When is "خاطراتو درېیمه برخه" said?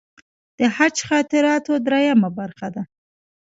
1.07-2.67